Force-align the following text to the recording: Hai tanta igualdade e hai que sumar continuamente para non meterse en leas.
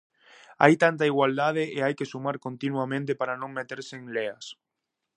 Hai 0.61 0.73
tanta 0.83 1.09
igualdade 1.11 1.63
e 1.77 1.79
hai 1.85 1.93
que 1.99 2.09
sumar 2.11 2.37
continuamente 2.45 3.11
para 3.19 3.39
non 3.41 3.55
meterse 3.57 3.93
en 4.01 4.05
leas. 4.15 4.45